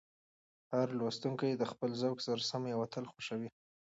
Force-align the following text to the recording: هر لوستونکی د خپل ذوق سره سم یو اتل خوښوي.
هر 0.73 0.87
لوستونکی 0.99 1.51
د 1.55 1.63
خپل 1.71 1.89
ذوق 2.01 2.17
سره 2.27 2.41
سم 2.51 2.63
یو 2.73 2.79
اتل 2.85 3.05
خوښوي. 3.11 3.49